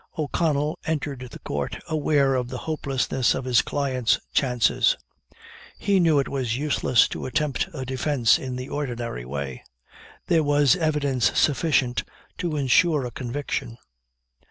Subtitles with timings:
[0.17, 4.97] O'Connell entered the Court aware of the hopelessness of his client's chances.
[5.77, 9.63] He knew it was useless to attempt a defence in the ordinary way.
[10.25, 12.03] There was evidence sufficient
[12.39, 13.77] to ensure a conviction.